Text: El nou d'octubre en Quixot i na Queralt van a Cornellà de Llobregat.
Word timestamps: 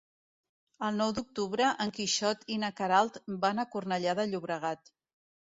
El 0.87 0.95
nou 1.01 1.11
d'octubre 1.17 1.67
en 1.85 1.93
Quixot 1.99 2.47
i 2.55 2.57
na 2.63 2.71
Queralt 2.81 3.21
van 3.45 3.65
a 3.65 3.69
Cornellà 3.77 4.17
de 4.23 4.27
Llobregat. 4.33 4.95